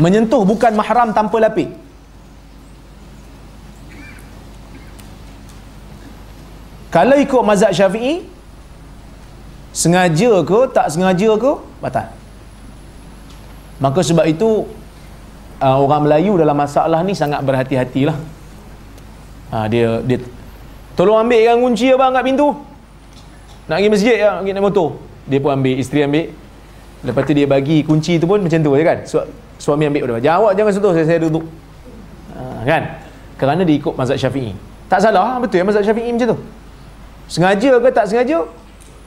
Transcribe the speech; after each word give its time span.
menyentuh 0.00 0.42
bukan 0.44 0.72
mahram 0.72 1.12
tanpa 1.12 1.36
lapik. 1.42 1.68
Kalau 6.92 7.16
ikut 7.16 7.42
mazhab 7.44 7.72
syafi'i 7.72 8.28
sengaja 9.72 10.44
ke 10.44 10.58
tak 10.76 10.92
sengaja 10.92 11.30
ke 11.40 11.52
batal. 11.80 12.06
Maka 13.80 14.00
sebab 14.04 14.28
itu 14.28 14.68
uh, 15.58 15.76
orang 15.80 16.04
Melayu 16.04 16.36
dalam 16.36 16.52
masalah 16.52 17.00
ni 17.00 17.16
sangat 17.16 17.40
berhati-hatilah. 17.40 18.14
Ha, 19.52 19.68
dia 19.72 20.04
dia 20.04 20.20
tolong 20.92 21.16
ambil 21.16 21.40
kan 21.40 21.56
kunci 21.64 21.88
abang 21.88 22.12
kat 22.12 22.24
pintu. 22.28 22.48
Nak 23.68 23.76
pergi 23.80 23.88
masjid 23.88 24.14
ya, 24.20 24.30
pergi 24.40 24.52
naik 24.52 24.64
motor. 24.68 24.88
Dia 25.24 25.38
pun 25.40 25.50
ambil 25.56 25.74
isteri 25.80 26.04
ambil. 26.04 26.28
Lepas 27.02 27.22
tu 27.24 27.32
dia 27.32 27.46
bagi 27.48 27.76
kunci 27.88 28.20
tu 28.20 28.28
pun 28.28 28.38
macam 28.44 28.60
tu 28.60 28.70
je 28.76 28.84
kan. 28.84 28.98
Su- 29.08 29.28
suami 29.62 29.86
ambil 29.86 30.10
pada 30.10 30.18
jawab 30.18 30.58
jangan 30.58 30.72
sentuh 30.74 30.90
saya, 30.90 31.06
saya 31.06 31.20
duduk. 31.22 31.46
Ha, 32.34 32.66
kan? 32.66 32.82
Kerana 33.38 33.62
dia 33.62 33.78
ikut 33.78 33.94
mazhab 33.94 34.18
syafi'i. 34.18 34.58
Tak 34.90 34.98
salah 34.98 35.38
betul 35.38 35.62
ya 35.62 35.64
mazhab 35.70 35.86
syafi'i 35.86 36.10
macam 36.10 36.34
tu. 36.34 36.38
Sengaja 37.30 37.78
ke 37.78 37.88
tak 37.94 38.10
sengaja? 38.10 38.42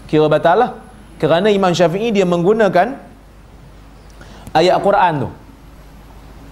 Kira 0.08 0.32
batal 0.32 0.56
lah. 0.64 0.72
Kerana 1.20 1.52
Imam 1.52 1.76
Syafi'i 1.76 2.16
dia 2.16 2.24
menggunakan 2.24 2.96
ayat 4.56 4.80
Quran 4.80 5.28
tu. 5.28 5.30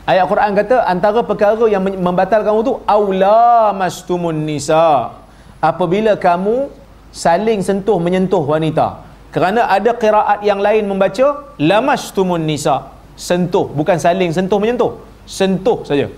Ayat 0.04 0.28
Quran 0.28 0.52
kata 0.52 0.84
antara 0.84 1.24
perkara 1.24 1.64
yang 1.72 1.80
membatalkan 1.80 2.52
wudu 2.52 2.84
aula 2.84 3.72
mastumun 3.72 4.36
nisa. 4.36 5.16
Apabila 5.64 6.20
kamu 6.20 6.68
saling 7.16 7.64
sentuh 7.64 7.98
menyentuh 8.04 8.44
wanita. 8.44 9.00
Kerana 9.32 9.66
ada 9.66 9.96
qiraat 9.98 10.46
yang 10.46 10.62
lain 10.62 10.86
membaca 10.86 11.56
lamastumun 11.58 12.44
nisa 12.44 12.93
sentuh 13.16 13.70
bukan 13.70 13.98
saling 13.98 14.30
sentuh 14.34 14.58
menyentuh. 14.62 14.98
Sentuh 15.24 15.82
saja. 15.88 16.10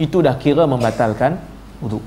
Itu 0.00 0.24
dah 0.24 0.34
kira 0.38 0.64
membatalkan 0.66 1.38
wudu. 1.78 2.00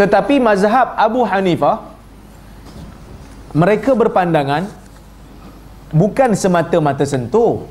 Tetapi 0.00 0.40
mazhab 0.40 0.96
Abu 0.96 1.20
Hanifah 1.28 1.92
mereka 3.52 3.92
berpandangan 3.92 4.70
bukan 5.92 6.32
semata-mata 6.32 7.04
sentuh. 7.04 7.66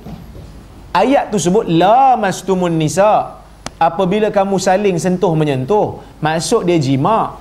Ayat 0.93 1.33
tu 1.33 1.39
sebut 1.41 1.65
la 1.65 2.13
mastumun 2.19 2.73
nisa. 2.75 3.39
Apabila 3.79 4.27
kamu 4.27 4.59
saling 4.59 4.97
sentuh 4.99 5.31
menyentuh 5.39 6.03
maksud 6.19 6.67
dia 6.67 6.75
jima. 6.77 7.39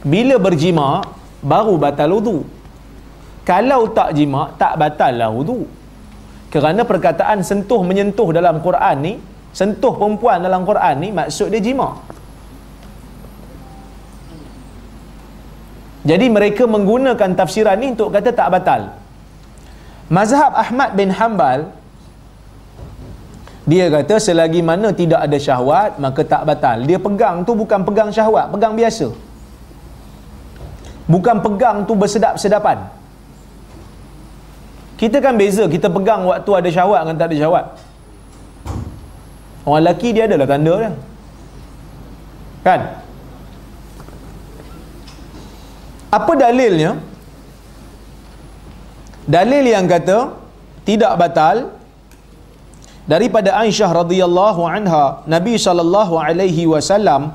Bila 0.00 0.40
berjima 0.40 1.04
baru 1.44 1.76
batal 1.76 2.16
wudu 2.16 2.55
kalau 3.46 3.86
tak 3.94 4.10
jima 4.18 4.50
tak 4.58 4.74
batal 4.74 5.12
lah 5.14 5.30
wudu. 5.30 5.62
Kerana 6.50 6.82
perkataan 6.82 7.46
sentuh 7.46 7.80
menyentuh 7.86 8.34
dalam 8.34 8.58
Quran 8.58 8.96
ni 9.06 9.14
sentuh 9.56 9.94
perempuan 9.96 10.44
dalam 10.46 10.62
Quran 10.68 10.94
ni 11.00 11.08
maksud 11.18 11.48
dia 11.48 11.60
jima 11.64 11.88
jadi 16.06 16.26
mereka 16.30 16.68
menggunakan 16.74 17.30
tafsiran 17.34 17.76
ni 17.82 17.90
untuk 17.96 18.14
kata 18.14 18.30
tak 18.30 18.48
batal. 18.54 18.82
Mazhab 20.06 20.54
Ahmad 20.54 20.94
bin 20.94 21.10
Hanbal 21.10 21.66
dia 23.66 23.90
kata 23.90 24.22
selagi 24.22 24.62
mana 24.62 24.94
tidak 24.94 25.18
ada 25.26 25.38
syahwat 25.46 25.98
maka 25.98 26.22
tak 26.22 26.46
batal. 26.46 26.86
Dia 26.86 26.98
pegang 27.02 27.42
tu 27.42 27.58
bukan 27.58 27.82
pegang 27.82 28.10
syahwat 28.14 28.54
pegang 28.54 28.78
biasa. 28.78 29.10
Bukan 31.10 31.36
pegang 31.42 31.82
tu 31.88 31.98
bersedap-sedapan 31.98 32.95
kita 35.00 35.20
kan 35.24 35.34
beza 35.40 35.64
kita 35.74 35.88
pegang 35.96 36.24
waktu 36.30 36.50
ada 36.58 36.68
syahwat 36.76 37.00
dengan 37.04 37.16
tak 37.20 37.28
ada 37.30 37.36
syahwat 37.40 37.64
orang 39.66 39.82
lelaki 39.82 40.08
dia 40.14 40.24
adalah 40.30 40.46
tanda 40.52 40.74
dia. 40.82 40.90
Kan? 42.66 42.80
Apa 46.18 46.32
dalilnya? 46.38 46.92
Dalil 49.26 49.64
yang 49.74 49.86
kata 49.90 50.18
tidak 50.86 51.12
batal 51.18 51.56
daripada 53.10 53.58
Aisyah 53.62 53.90
radhiyallahu 54.02 54.62
anha 54.74 55.04
Nabi 55.34 55.58
sallallahu 55.66 56.14
alaihi 56.26 56.62
wasallam 56.70 57.34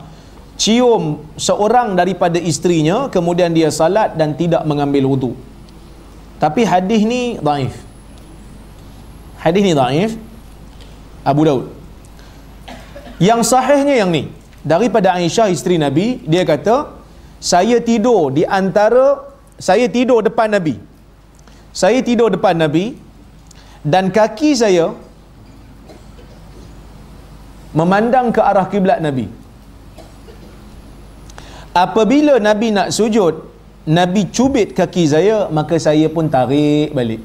cium 0.55 1.03
seorang 1.47 1.99
daripada 1.99 2.39
isterinya 2.51 3.11
kemudian 3.15 3.51
dia 3.51 3.67
salat 3.79 4.15
dan 4.19 4.35
tidak 4.39 4.63
mengambil 4.71 5.03
wudu 5.11 5.31
tapi 6.41 6.61
hadis 6.65 7.01
ni 7.05 7.37
daif. 7.37 7.75
Hadis 9.43 9.61
ni 9.67 9.73
daif. 9.77 10.11
Abu 11.31 11.45
Daud. 11.45 11.65
Yang 13.21 13.41
sahihnya 13.53 13.95
yang 14.01 14.09
ni. 14.09 14.23
Daripada 14.71 15.13
Aisyah 15.17 15.53
isteri 15.53 15.77
Nabi 15.77 16.07
dia 16.25 16.41
kata 16.45 16.97
saya 17.51 17.77
tidur 17.89 18.33
di 18.33 18.41
antara 18.59 19.05
saya 19.67 19.85
tidur 19.85 20.25
depan 20.25 20.49
Nabi. 20.57 20.75
Saya 21.81 22.01
tidur 22.01 22.33
depan 22.33 22.57
Nabi 22.57 22.97
dan 23.85 24.09
kaki 24.17 24.57
saya 24.57 24.97
memandang 27.77 28.33
ke 28.33 28.41
arah 28.41 28.65
kiblat 28.73 28.97
Nabi. 29.05 29.29
Apabila 31.83 32.41
Nabi 32.49 32.73
nak 32.77 32.89
sujud 32.97 33.50
Nabi 33.87 34.29
cubit 34.29 34.77
kaki 34.77 35.03
saya 35.09 35.49
maka 35.49 35.75
saya 35.81 36.05
pun 36.05 36.29
tarik 36.29 36.93
balik. 36.93 37.21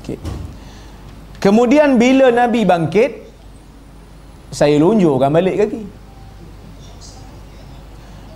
Okay. 0.00 0.18
kemudian 1.44 1.96
bila 2.02 2.28
Nabi 2.28 2.68
bangkit 2.68 3.12
saya 4.52 4.76
lunjurkan 4.82 5.32
balik 5.32 5.56
kaki. 5.64 5.82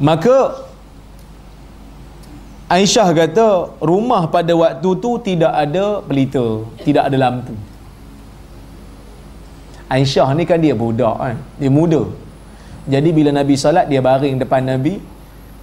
Maka 0.00 0.64
Aisyah 2.64 3.08
kata 3.12 3.48
rumah 3.90 4.26
pada 4.32 4.52
waktu 4.56 4.90
tu 5.04 5.10
tidak 5.20 5.52
ada 5.52 6.00
pelita 6.00 6.64
tidak 6.86 7.12
ada 7.12 7.16
lampu. 7.20 7.54
Aisyah 9.92 10.28
ni 10.32 10.48
kan 10.48 10.58
dia 10.64 10.72
budak 10.72 11.16
kan 11.20 11.36
dia 11.60 11.68
muda 11.68 12.23
jadi 12.84 13.10
bila 13.16 13.30
Nabi 13.32 13.54
salat 13.56 13.88
dia 13.88 14.04
baring 14.04 14.36
depan 14.36 14.60
Nabi. 14.60 15.00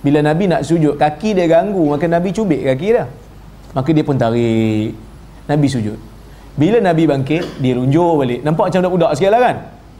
Bila 0.01 0.25
Nabi 0.25 0.49
nak 0.49 0.65
sujud 0.65 0.97
kaki 0.97 1.37
dia 1.37 1.45
ganggu. 1.45 1.93
Maka 1.93 2.09
Nabi 2.09 2.33
cubit 2.33 2.65
kaki 2.65 2.97
dia. 2.97 3.05
Maka 3.77 3.89
dia 3.93 4.01
pun 4.01 4.17
tarik. 4.17 4.97
Nabi 5.45 5.67
sujud. 5.69 5.97
Bila 6.57 6.81
Nabi 6.81 7.05
bangkit 7.05 7.61
dia 7.61 7.77
runjur 7.77 8.17
balik. 8.17 8.41
Nampak 8.41 8.73
macam 8.73 8.81
budak-budak 8.81 9.11
sikit 9.17 9.31
lah 9.31 9.41
kan? 9.45 9.55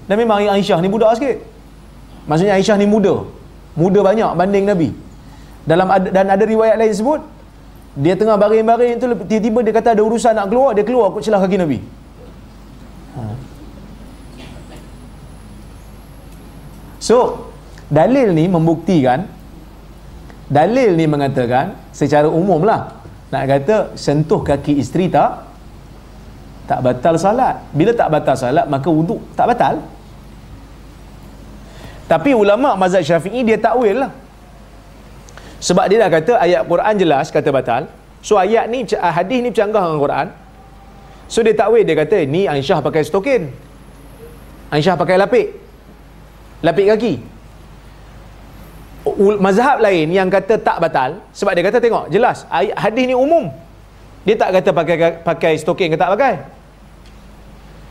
Dan 0.10 0.16
memang 0.18 0.42
Aisyah 0.42 0.82
ni 0.82 0.90
budak 0.90 1.14
sikit. 1.22 1.38
Maksudnya 2.26 2.58
Aisyah 2.58 2.76
ni 2.82 2.90
muda. 2.90 3.30
Muda 3.78 4.00
banyak 4.02 4.32
banding 4.34 4.66
Nabi. 4.66 4.90
Dalam 5.62 5.88
dan 6.10 6.26
ada 6.26 6.42
riwayat 6.42 6.76
lain 6.82 6.90
sebut 6.90 7.22
dia 7.92 8.18
tengah 8.18 8.40
baring-baring 8.40 8.98
tu 8.98 9.06
tiba-tiba 9.30 9.60
dia 9.62 9.74
kata 9.76 9.90
ada 9.94 10.02
urusan 10.02 10.34
nak 10.34 10.48
keluar 10.50 10.72
dia 10.74 10.82
keluar 10.82 11.14
kot 11.14 11.22
celah 11.22 11.38
kaki 11.44 11.62
Nabi. 11.62 11.78
Ha. 13.14 13.51
So 17.12 17.52
dalil 17.92 18.32
ni 18.32 18.48
membuktikan 18.48 19.28
dalil 20.48 20.96
ni 20.96 21.08
mengatakan 21.08 21.76
secara 21.92 22.32
umum 22.32 22.64
lah. 22.64 23.04
Nak 23.32 23.44
kata 23.48 23.76
sentuh 23.96 24.44
kaki 24.44 24.80
isteri 24.80 25.08
tak 25.12 25.48
tak 26.68 26.80
batal 26.84 27.16
salat. 27.16 27.60
Bila 27.76 27.92
tak 27.92 28.12
batal 28.12 28.36
salat 28.36 28.68
maka 28.68 28.88
wuduk 28.88 29.20
tak 29.36 29.52
batal. 29.52 29.80
Tapi 32.12 32.32
ulama 32.36 32.76
mazhab 32.76 33.04
syafi'i 33.04 33.44
dia 33.48 33.56
takwil 33.56 34.04
lah. 34.04 34.12
Sebab 35.64 35.88
dia 35.88 36.04
dah 36.04 36.12
kata 36.12 36.34
ayat 36.44 36.68
Quran 36.68 36.96
jelas 37.00 37.32
kata 37.32 37.50
batal. 37.56 37.88
So 38.20 38.36
ayat 38.36 38.68
ni 38.68 38.84
hadis 38.88 39.40
ni 39.40 39.50
bercanggah 39.52 39.84
dengan 39.88 40.00
Quran. 40.00 40.28
So 41.32 41.40
dia 41.40 41.56
takwil 41.56 41.88
dia 41.88 41.96
kata 41.96 42.28
ni 42.28 42.52
Aisyah 42.52 42.84
pakai 42.84 43.08
stokin. 43.08 43.48
Aisyah 44.76 45.00
pakai 45.00 45.16
lapik 45.16 45.61
lapik 46.66 46.88
kaki. 46.94 47.14
Mazhab 49.42 49.82
lain 49.82 50.14
yang 50.14 50.30
kata 50.30 50.62
tak 50.62 50.78
batal 50.78 51.18
sebab 51.34 51.58
dia 51.58 51.66
kata 51.66 51.82
tengok 51.82 52.06
jelas 52.14 52.46
hadis 52.54 53.06
ni 53.10 53.18
umum. 53.18 53.50
Dia 54.22 54.38
tak 54.38 54.62
kata 54.62 54.70
pakai 54.70 54.98
pakai 55.26 55.54
stokin 55.58 55.90
ke 55.90 55.98
tak 55.98 56.14
pakai. 56.14 56.38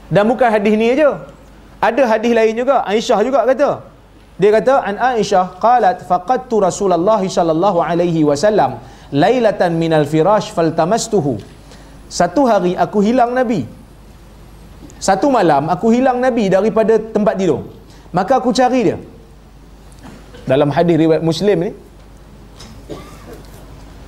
Dan 0.06 0.30
bukan 0.30 0.48
hadis 0.54 0.74
ni 0.78 0.94
aja. 0.94 1.18
Ada 1.82 2.02
hadis 2.06 2.30
lain 2.30 2.54
juga 2.54 2.86
Aisyah 2.86 3.18
juga 3.26 3.42
kata. 3.42 3.70
Dia 4.38 4.50
kata 4.54 4.74
an 4.86 4.96
Aisyah 5.18 5.58
qalat 5.58 6.06
faqadtu 6.06 6.62
Rasulullah 6.62 7.18
sallallahu 7.18 7.82
alaihi 7.82 8.22
wasallam 8.22 8.78
lailatan 9.10 9.74
minal 9.82 10.06
firash 10.06 10.54
faltamastuhu. 10.54 11.42
Satu 12.06 12.46
hari 12.46 12.78
aku 12.78 13.02
hilang 13.02 13.34
nabi. 13.34 13.66
Satu 15.02 15.26
malam 15.34 15.66
aku 15.66 15.90
hilang 15.90 16.22
nabi 16.22 16.46
daripada 16.46 16.94
tempat 17.00 17.34
tidur 17.34 17.79
maka 18.10 18.42
aku 18.42 18.50
cari 18.50 18.90
dia. 18.90 18.98
Dalam 20.46 20.70
hadis 20.74 20.96
riwayat 20.98 21.22
muslim 21.22 21.56
ni 21.62 21.70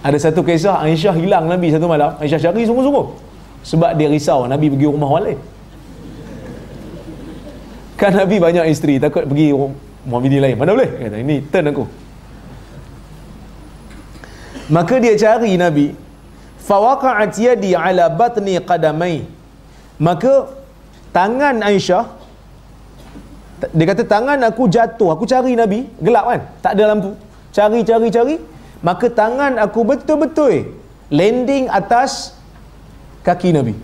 ada 0.02 0.19
satu 0.19 0.43
kisah 0.43 0.82
Aisyah 0.82 1.14
hilang 1.14 1.46
Nabi 1.46 1.70
satu 1.70 1.87
malam. 1.87 2.19
Aisyah 2.19 2.40
cari 2.50 2.66
sungguh-sungguh. 2.66 3.06
Sebab 3.62 3.94
dia 3.94 4.10
risau 4.10 4.50
Nabi 4.50 4.66
pergi 4.75 4.87
rumah 4.90 5.22
lain. 5.22 5.38
Kan 7.94 8.19
Nabi 8.19 8.43
banyak 8.43 8.66
isteri 8.66 8.99
takut 8.99 9.22
pergi 9.22 9.54
rumah 9.54 10.19
bini 10.19 10.43
lain. 10.43 10.58
Mana 10.58 10.75
boleh? 10.75 10.90
Kata 11.06 11.19
ini 11.22 11.37
turn 11.46 11.70
aku. 11.70 11.84
Maka 14.75 14.94
dia 14.99 15.14
cari 15.14 15.54
Nabi. 15.54 15.94
Fawaqa'at 16.62 17.34
yadi 17.38 17.75
ala 17.75 18.06
batni 18.10 18.58
qadamai 18.62 19.26
maka 20.02 20.50
tangan 21.14 21.62
Aisyah 21.62 22.21
dia 23.70 23.87
kata 23.87 24.03
tangan 24.03 24.38
aku 24.43 24.67
jatuh. 24.67 25.14
Aku 25.14 25.25
cari 25.29 25.55
Nabi. 25.55 25.87
Gelap 26.03 26.25
kan? 26.26 26.41
Tak 26.64 26.73
ada 26.75 26.85
lampu. 26.91 27.11
Cari 27.55 27.81
cari 27.87 28.09
cari. 28.11 28.37
Maka 28.82 29.06
tangan 29.06 29.62
aku 29.62 29.87
betul-betul 29.87 30.75
landing 31.14 31.70
atas 31.70 32.35
kaki 33.23 33.55
Nabi. 33.55 33.79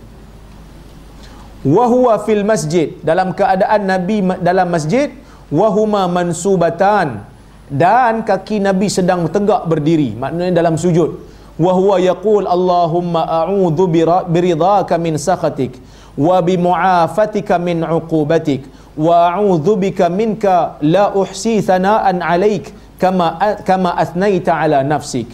Wahwa 1.63 2.19
fil 2.27 2.43
masjid. 2.43 2.99
Dalam 2.99 3.31
keadaan 3.31 3.87
Nabi 3.87 4.19
dalam 4.43 4.67
masjid 4.67 5.15
wahuma 5.47 6.11
mansubatan. 6.11 7.23
Dan 7.69 8.25
kaki 8.27 8.59
Nabi 8.59 8.89
sedang 8.89 9.29
tegak 9.31 9.63
berdiri 9.69 10.17
maknanya 10.17 10.59
dalam 10.59 10.75
sujud. 10.75 11.21
Wahwa 11.59 11.99
yaqul 12.01 12.47
Allahumma 12.47 13.27
a'udhu 13.43 13.85
biridhaka 14.27 14.95
min 14.95 15.19
sakhatik 15.19 15.75
wa 16.19 16.39
bimu'afatika 16.43 17.55
min 17.59 17.83
uqubatik 17.83 18.67
wa 18.97 19.37
a'udhu 19.37 19.73
bika 19.83 20.09
minka 20.09 20.79
la 20.81 21.13
uhsi 21.21 21.61
thana'an 21.69 22.23
alaik 22.23 22.73
kama 23.01 23.37
kama 23.69 23.91
athnaita 24.03 24.53
ala 24.57 24.79
nafsik. 24.83 25.29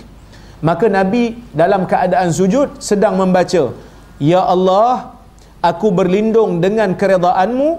Maka 0.66 0.86
nabi 0.90 1.38
dalam 1.62 1.86
keadaan 1.92 2.30
sujud 2.34 2.82
sedang 2.82 3.16
membaca 3.22 3.64
ya 4.22 4.42
Allah 4.44 5.14
aku 5.62 5.88
berlindung 5.94 6.62
dengan 6.66 6.94
keredaanmu 6.94 7.70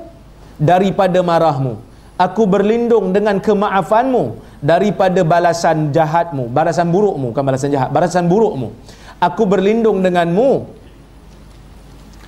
daripada 0.61 1.21
marahmu. 1.21 1.75
Aku 2.17 2.49
berlindung 2.49 3.13
dengan 3.13 3.37
kemaafanmu 3.47 4.41
daripada 4.65 5.21
balasan 5.21 5.93
jahatmu 5.93 6.49
balasan 6.49 6.89
burukmu 6.89 7.27
bukan 7.33 7.45
balasan 7.45 7.71
jahat 7.75 7.91
balasan 7.93 8.25
burukmu. 8.33 8.73
Aku 9.21 9.45
berlindung 9.49 10.01
denganmu 10.05 10.65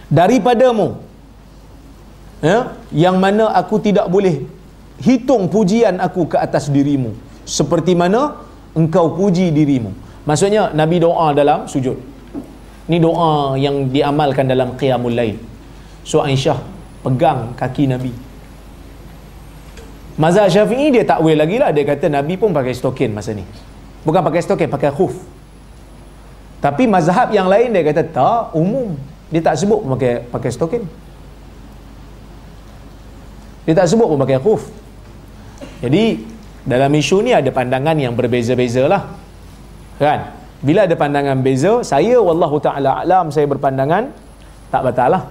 daripadamu 0.08 1.07
ya? 2.43 2.75
Yang 2.94 3.17
mana 3.19 3.44
aku 3.55 3.82
tidak 3.82 4.06
boleh 4.11 4.46
hitung 5.02 5.46
pujian 5.50 5.99
aku 6.02 6.26
ke 6.31 6.37
atas 6.38 6.70
dirimu. 6.70 7.14
Seperti 7.49 7.94
mana 7.94 8.38
engkau 8.75 9.14
puji 9.14 9.50
dirimu. 9.55 9.94
Maksudnya 10.29 10.75
nabi 10.76 11.00
doa 11.00 11.32
dalam 11.32 11.64
sujud. 11.70 11.96
Ni 12.88 12.99
doa 13.00 13.56
yang 13.56 13.88
diamalkan 13.88 14.49
dalam 14.49 14.76
qiyamul 14.76 15.12
lail. 15.12 15.37
So 16.05 16.20
Aisyah 16.25 16.61
pegang 17.05 17.52
kaki 17.56 17.88
nabi. 17.88 18.12
Mazhab 20.19 20.50
Syafi'i 20.50 20.90
dia 20.90 21.06
takwil 21.06 21.38
lagi 21.38 21.62
lah. 21.62 21.70
Dia 21.70 21.87
kata 21.87 22.11
nabi 22.11 22.35
pun 22.35 22.50
pakai 22.50 22.75
stokin 22.75 23.14
masa 23.14 23.32
ni. 23.37 23.46
Bukan 24.02 24.20
pakai 24.25 24.40
stokin 24.43 24.67
pakai 24.67 24.90
khuf. 24.90 25.14
Tapi 26.58 26.90
mazhab 26.90 27.31
yang 27.31 27.46
lain 27.46 27.70
dia 27.70 27.87
kata 27.87 28.02
tak 28.02 28.43
umum. 28.56 28.99
Dia 29.31 29.44
tak 29.44 29.61
sebut 29.61 29.85
pakai 29.85 30.26
pakai 30.26 30.50
stokin 30.50 30.82
dia 33.68 33.76
tak 33.76 33.84
sebut 33.84 34.08
pun 34.08 34.16
pakai 34.24 34.40
khuf 34.40 34.72
jadi 35.84 36.24
dalam 36.64 36.88
isu 36.96 37.20
ni 37.20 37.36
ada 37.36 37.52
pandangan 37.52 37.92
yang 38.00 38.16
berbeza-beza 38.16 38.88
lah 38.88 39.02
kan? 40.00 40.32
Bila 40.64 40.88
ada 40.88 40.94
pandangan 40.96 41.36
beza 41.44 41.84
saya 41.84 42.16
wallahu 42.18 42.56
ta'ala 42.58 43.04
alam 43.04 43.28
saya 43.28 43.44
berpandangan 43.44 44.08
tak 44.72 44.82
batal 44.88 45.08
lah 45.12 45.22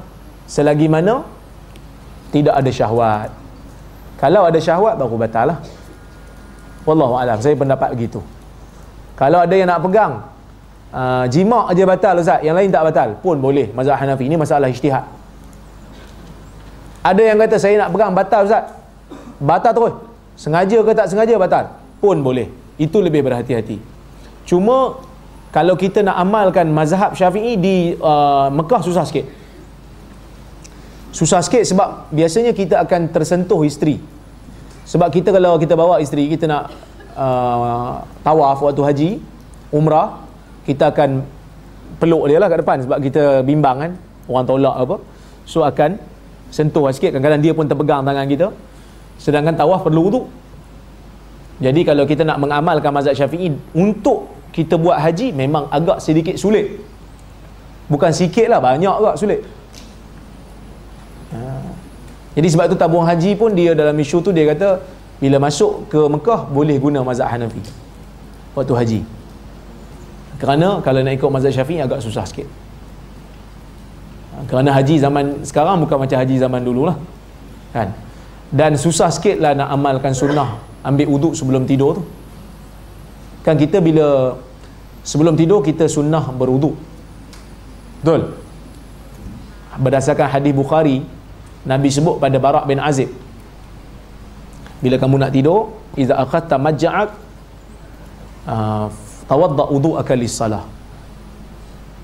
selagi 0.46 0.86
mana 0.86 1.26
tidak 2.32 2.54
ada 2.60 2.72
syahwat. 2.72 3.30
Kalau 4.22 4.46
ada 4.46 4.60
syahwat 4.62 4.96
baru 5.02 5.18
batal 5.18 5.46
lah 5.52 5.60
wallahu 6.86 7.18
alam 7.18 7.42
saya 7.42 7.58
pendapat 7.58 7.90
begitu. 7.98 8.22
Kalau 9.18 9.42
ada 9.44 9.56
yang 9.58 9.66
nak 9.66 9.82
pegang 9.82 10.14
uh, 10.94 11.26
jimak 11.26 11.74
aja 11.74 11.84
batal 11.90 12.14
Ustaz. 12.22 12.40
Yang 12.46 12.56
lain 12.62 12.70
tak 12.70 12.84
batal. 12.86 13.10
Pun 13.18 13.42
boleh. 13.42 13.74
Mazhab 13.74 13.98
Hanafi 13.98 14.30
ini 14.30 14.38
masalah 14.38 14.70
ijtihad 14.70 15.17
ada 17.04 17.22
yang 17.22 17.38
kata 17.38 17.58
saya 17.62 17.76
nak 17.86 17.90
pegang 17.94 18.12
batal 18.14 18.42
Ustaz. 18.46 18.64
Batal 19.38 19.72
terus. 19.74 19.94
Sengaja 20.38 20.78
ke 20.82 20.92
tak 20.94 21.08
sengaja 21.10 21.36
batal. 21.38 21.64
Pun 22.02 22.22
boleh. 22.22 22.50
Itu 22.78 23.02
lebih 23.02 23.26
berhati-hati. 23.26 23.82
Cuma 24.46 25.02
kalau 25.50 25.74
kita 25.74 26.06
nak 26.06 26.18
amalkan 26.22 26.70
mazhab 26.70 27.18
syafi'i 27.18 27.58
di 27.58 27.98
uh, 27.98 28.48
Mekah 28.54 28.82
susah 28.86 29.04
sikit. 29.08 29.26
Susah 31.10 31.42
sikit 31.42 31.66
sebab 31.66 32.14
biasanya 32.14 32.54
kita 32.54 32.84
akan 32.86 33.10
tersentuh 33.10 33.66
isteri. 33.66 33.98
Sebab 34.86 35.10
kita 35.10 35.34
kalau 35.34 35.58
kita 35.58 35.74
bawa 35.74 35.98
isteri 36.00 36.30
kita 36.30 36.46
nak 36.46 36.70
uh, 37.18 38.06
tawaf 38.22 38.62
waktu 38.62 38.82
haji 38.86 39.10
umrah 39.74 40.24
kita 40.64 40.94
akan 40.94 41.26
peluk 41.98 42.30
dia 42.30 42.38
lah 42.38 42.48
kat 42.48 42.60
depan 42.62 42.78
sebab 42.86 42.98
kita 43.02 43.24
bimbang 43.42 43.78
kan. 43.82 43.92
Orang 44.28 44.46
tolak 44.46 44.76
apa. 44.76 44.96
So 45.48 45.64
akan 45.64 45.98
sentuh 46.50 46.86
lah 46.88 46.94
sikit. 46.96 47.16
Kadang-kadang 47.16 47.42
dia 47.44 47.54
pun 47.54 47.66
terpegang 47.66 48.02
tangan 48.04 48.26
kita. 48.26 48.48
Sedangkan 49.18 49.54
tawaf 49.58 49.86
perlu 49.86 50.02
wudu 50.08 50.22
jadi 51.58 51.82
kalau 51.82 52.06
kita 52.06 52.22
nak 52.22 52.38
mengamalkan 52.38 52.94
mazhab 52.94 53.18
syafi'i 53.18 53.50
untuk 53.74 54.30
kita 54.54 54.78
buat 54.78 55.02
haji 55.02 55.34
memang 55.34 55.66
agak 55.74 55.98
sedikit 56.06 56.38
sulit. 56.38 56.78
Bukan 57.90 58.14
sikit 58.14 58.46
lah 58.52 58.62
banyak 58.62 58.94
agak 58.94 59.16
sulit. 59.18 59.42
Ha. 61.28 61.60
jadi 62.40 62.48
sebab 62.48 62.72
tu 62.72 62.78
tabung 62.80 63.04
haji 63.04 63.36
pun 63.36 63.52
dia 63.52 63.76
dalam 63.76 63.92
isu 64.00 64.24
tu 64.24 64.32
dia 64.32 64.48
kata 64.48 64.80
bila 65.20 65.44
masuk 65.44 65.92
ke 65.92 66.00
Mekah 66.08 66.48
boleh 66.48 66.78
guna 66.78 67.02
mazhab 67.02 67.28
Hanafi. 67.34 67.60
Waktu 68.54 68.74
haji. 68.78 69.00
Kerana 70.38 70.86
kalau 70.86 71.02
nak 71.02 71.18
ikut 71.18 71.30
mazhab 71.34 71.58
syafi'i 71.58 71.82
agak 71.82 72.06
susah 72.06 72.24
sikit. 72.30 72.46
Kerana 74.46 74.70
haji 74.70 75.02
zaman 75.02 75.42
sekarang 75.42 75.82
bukan 75.82 75.98
macam 76.06 76.18
haji 76.22 76.36
zaman 76.38 76.62
dulu 76.62 76.86
lah 76.86 76.98
kan? 77.74 77.90
Dan 78.54 78.78
susah 78.78 79.10
sikit 79.10 79.42
lah 79.42 79.58
nak 79.58 79.74
amalkan 79.74 80.14
sunnah 80.14 80.62
ambil 80.86 81.08
uduk 81.10 81.34
sebelum 81.34 81.66
tidur 81.66 81.98
tu. 81.98 82.04
Kan 83.42 83.58
kita 83.58 83.82
bila 83.82 84.38
sebelum 85.02 85.34
tidur 85.34 85.66
kita 85.66 85.90
sunnah 85.90 86.30
beruduk 86.30 86.78
betul? 88.06 88.38
Berdasarkan 89.78 90.28
hadis 90.30 90.54
Bukhari 90.54 91.06
Nabi 91.66 91.90
sebut 91.90 92.22
pada 92.22 92.38
Barak 92.38 92.66
bin 92.70 92.78
Azib 92.78 93.10
bila 94.78 94.96
kamu 95.02 95.16
nak 95.18 95.32
tidur 95.34 95.74
iza 95.98 96.14
akhadta 96.14 96.62
majja'ak 96.62 97.10
uh, 98.46 98.86
tawadda 99.26 99.64
wudu'aka 99.74 100.14
lis-salah. 100.14 100.64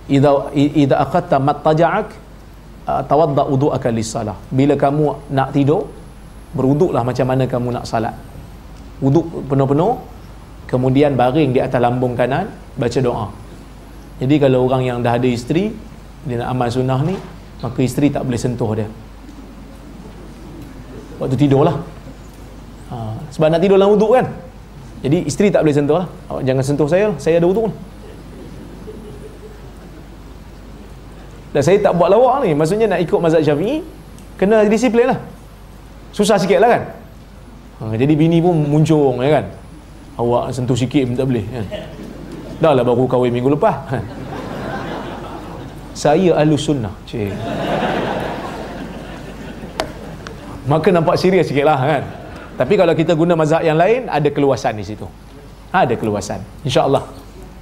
Idza 0.10 0.52
idza 0.58 0.96
akhadta 1.00 1.38
mattaja'ak 1.40 2.08
uh, 2.12 2.23
tawadda 2.86 3.44
wudu'aka 3.48 3.90
lis-salah. 3.90 4.36
Bila 4.52 4.76
kamu 4.76 5.32
nak 5.32 5.56
tidur 5.56 5.88
berwuduklah 6.54 7.02
macam 7.02 7.26
mana 7.32 7.44
kamu 7.48 7.70
nak 7.80 7.86
salat. 7.88 8.16
Wuduk 9.04 9.26
penuh-penuh 9.50 9.94
kemudian 10.68 11.16
baring 11.16 11.56
di 11.56 11.60
atas 11.64 11.80
lambung 11.80 12.14
kanan 12.20 12.52
baca 12.78 13.00
doa. 13.00 13.28
Jadi 14.22 14.36
kalau 14.40 14.70
orang 14.70 14.84
yang 14.86 14.98
dah 15.02 15.18
ada 15.18 15.28
isteri 15.28 15.74
dia 16.24 16.40
nak 16.40 16.50
amal 16.56 16.70
sunnah 16.72 17.00
ni 17.04 17.16
maka 17.64 17.80
isteri 17.84 18.08
tak 18.12 18.24
boleh 18.28 18.40
sentuh 18.40 18.72
dia. 18.76 18.88
Waktu 21.20 21.36
tidur 21.40 21.64
lah 21.64 21.78
ha, 22.92 23.16
sebab 23.32 23.48
nak 23.48 23.60
tidur 23.64 23.80
dalam 23.80 23.96
wuduk 23.96 24.12
kan? 24.20 24.28
Jadi 25.04 25.28
isteri 25.28 25.52
tak 25.52 25.68
boleh 25.68 25.76
sentuh 25.76 25.98
lah. 26.00 26.08
Jangan 26.44 26.64
sentuh 26.64 26.88
saya 26.88 27.12
lah 27.12 27.18
saya 27.20 27.40
ada 27.40 27.48
wuduk 27.48 27.72
lah 27.72 27.76
dan 31.54 31.62
saya 31.62 31.78
tak 31.80 31.94
buat 31.94 32.10
lawak 32.10 32.44
ni. 32.44 32.58
Maksudnya 32.58 32.90
nak 32.90 33.00
ikut 33.06 33.20
mazhab 33.22 33.46
syafi'i 33.46 33.86
kena 34.36 34.66
disiplin 34.66 35.14
lah. 35.14 35.20
Susah 36.10 36.42
sikit 36.42 36.58
lah 36.58 36.70
kan? 36.78 36.84
Ha, 37.82 37.84
jadi 37.98 38.14
bini 38.14 38.42
pun 38.42 38.58
muncung 38.58 39.22
ya 39.22 39.42
kan? 39.42 39.46
Awak 40.18 40.54
sentuh 40.54 40.78
sikit 40.78 41.06
pun 41.10 41.16
tak 41.18 41.26
boleh 41.30 41.46
kan 41.50 41.66
dah 42.64 42.72
lah 42.72 42.84
baru 42.88 43.04
kahwin 43.12 43.36
minggu 43.36 43.52
lepas. 43.60 43.76
Ha. 43.92 44.00
saya 45.94 46.32
ahlu 46.40 46.56
sunnah 46.56 46.96
cik. 47.04 47.36
Maka 50.64 50.88
nampak 50.96 51.20
serius 51.20 51.52
sikit 51.52 51.68
lah 51.68 51.76
kan? 51.76 52.04
Tapi 52.56 52.74
kalau 52.80 52.96
kita 52.96 53.20
guna 53.20 53.36
mazhab 53.36 53.60
yang 53.68 53.76
lain 53.76 54.08
ada 54.08 54.32
keluasan 54.32 54.80
di 54.80 54.88
situ. 54.88 55.04
Ada 55.76 56.00
keluasan. 56.00 56.40
insyaAllah. 56.64 57.04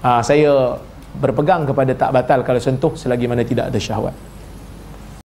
Ha, 0.05 0.21
saya 0.21 0.77
berpegang 1.17 1.67
kepada 1.67 1.91
tak 1.93 2.11
batal 2.15 2.39
kalau 2.47 2.59
sentuh 2.61 2.93
selagi 2.95 3.27
mana 3.27 3.43
tidak 3.43 3.67
ada 3.73 3.79
syahwat 3.79 4.15